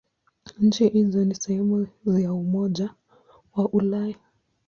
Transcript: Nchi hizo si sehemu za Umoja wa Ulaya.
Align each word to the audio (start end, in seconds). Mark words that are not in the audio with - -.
Nchi 0.59 0.87
hizo 0.87 1.25
si 1.25 1.33
sehemu 1.41 1.87
za 2.05 2.33
Umoja 2.33 2.93
wa 3.55 3.67
Ulaya. 3.69 4.15